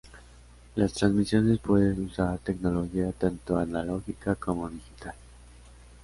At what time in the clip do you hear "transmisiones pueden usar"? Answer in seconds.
0.93-2.39